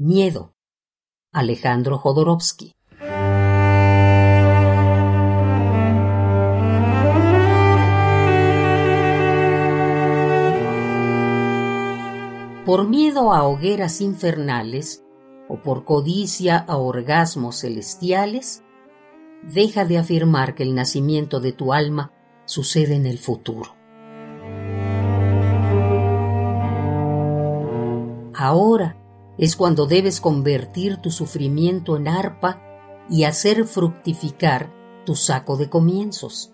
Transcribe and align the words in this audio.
Miedo. 0.00 0.54
Alejandro 1.32 1.98
Jodorowsky. 1.98 2.76
Por 12.64 12.86
miedo 12.86 13.32
a 13.32 13.42
hogueras 13.42 14.00
infernales 14.00 15.02
o 15.48 15.60
por 15.62 15.84
codicia 15.84 16.58
a 16.58 16.76
orgasmos 16.76 17.62
celestiales, 17.62 18.62
deja 19.42 19.84
de 19.84 19.98
afirmar 19.98 20.54
que 20.54 20.62
el 20.62 20.76
nacimiento 20.76 21.40
de 21.40 21.52
tu 21.52 21.72
alma 21.72 22.12
sucede 22.44 22.94
en 22.94 23.06
el 23.06 23.18
futuro. 23.18 23.74
Ahora 28.32 28.97
es 29.38 29.54
cuando 29.54 29.86
debes 29.86 30.20
convertir 30.20 30.96
tu 30.96 31.10
sufrimiento 31.10 31.96
en 31.96 32.08
arpa 32.08 32.60
y 33.08 33.24
hacer 33.24 33.64
fructificar 33.64 34.72
tu 35.06 35.14
saco 35.14 35.56
de 35.56 35.70
comienzos. 35.70 36.52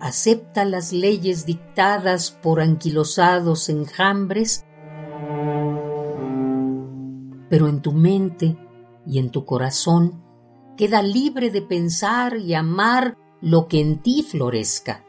Acepta 0.00 0.64
las 0.64 0.92
leyes 0.92 1.46
dictadas 1.46 2.32
por 2.32 2.60
anquilosados 2.60 3.68
enjambres, 3.68 4.64
pero 7.48 7.68
en 7.68 7.80
tu 7.82 7.92
mente 7.92 8.56
y 9.06 9.18
en 9.18 9.30
tu 9.30 9.44
corazón 9.44 10.22
queda 10.76 11.02
libre 11.02 11.50
de 11.50 11.62
pensar 11.62 12.36
y 12.36 12.54
amar 12.54 13.16
lo 13.40 13.68
que 13.68 13.80
en 13.80 14.02
ti 14.02 14.22
florezca. 14.22 15.04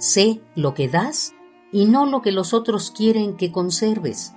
Sé 0.00 0.40
lo 0.54 0.72
que 0.72 0.88
das 0.88 1.34
y 1.72 1.84
no 1.84 2.06
lo 2.06 2.22
que 2.22 2.32
los 2.32 2.54
otros 2.54 2.90
quieren 2.90 3.36
que 3.36 3.52
conserves. 3.52 4.34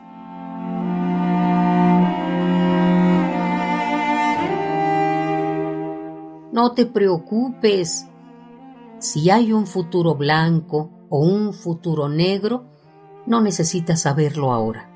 No 6.51 6.73
te 6.73 6.85
preocupes. 6.85 8.07
Si 8.99 9.29
hay 9.29 9.53
un 9.53 9.65
futuro 9.65 10.15
blanco 10.15 10.91
o 11.09 11.19
un 11.19 11.53
futuro 11.53 12.09
negro, 12.09 12.65
no 13.25 13.39
necesitas 13.39 14.01
saberlo 14.01 14.51
ahora. 14.51 14.92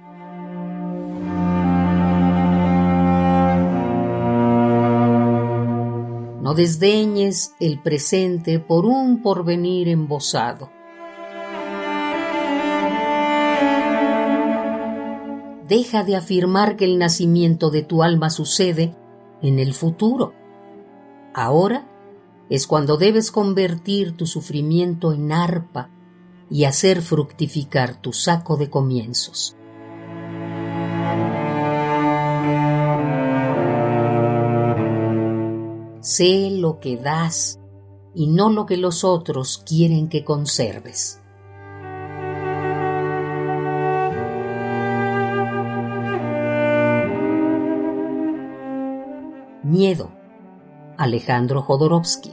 No 6.47 6.53
desdeñes 6.53 7.55
el 7.59 7.77
presente 7.77 8.57
por 8.61 8.85
un 8.85 9.21
porvenir 9.21 9.89
embosado. 9.89 10.71
Deja 15.67 16.05
de 16.05 16.15
afirmar 16.15 16.77
que 16.77 16.85
el 16.85 16.99
nacimiento 16.99 17.69
de 17.69 17.81
tu 17.81 18.01
alma 18.01 18.29
sucede 18.29 18.95
en 19.41 19.59
el 19.59 19.73
futuro. 19.73 20.31
Ahora 21.33 21.85
es 22.49 22.65
cuando 22.65 22.95
debes 22.95 23.29
convertir 23.29 24.15
tu 24.15 24.25
sufrimiento 24.25 25.11
en 25.11 25.33
arpa 25.33 25.89
y 26.49 26.63
hacer 26.63 27.01
fructificar 27.01 27.99
tu 27.99 28.13
saco 28.13 28.55
de 28.55 28.69
comienzos. 28.69 29.56
Sé 36.07 36.51
lo 36.51 36.79
que 36.79 36.95
das 36.95 37.59
y 38.15 38.27
no 38.27 38.49
lo 38.49 38.65
que 38.65 38.77
los 38.77 39.03
otros 39.03 39.57
quieren 39.57 40.07
que 40.07 40.23
conserves. 40.23 41.21
Miedo. 49.63 50.09
Alejandro 50.97 51.61
Jodorowsky. 51.61 52.31